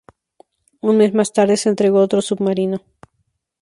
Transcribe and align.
Un 0.89 0.95
mes 0.97 1.13
más 1.13 1.31
tarde, 1.31 1.57
se 1.57 1.69
entregó 1.69 1.99
otro 2.01 2.23
submarino. 2.23 2.81